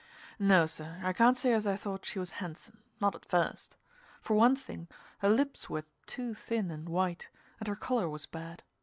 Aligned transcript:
No, 0.39 0.65
sir, 0.65 0.99
I 1.03 1.13
can't 1.13 1.37
say 1.37 1.53
as 1.53 1.67
I 1.67 1.75
thought 1.75 2.07
she 2.07 2.17
was 2.17 2.31
handsome 2.41 2.79
not 2.99 3.13
at 3.13 3.23
first. 3.23 3.77
For 4.19 4.33
one 4.35 4.55
thing, 4.55 4.87
her 5.19 5.29
lips 5.29 5.69
were 5.69 5.83
too 6.07 6.33
thin 6.33 6.71
and 6.71 6.89
white, 6.89 7.29
and 7.59 7.67
her 7.67 7.75
color 7.75 8.09
was 8.09 8.25
bad. 8.25 8.63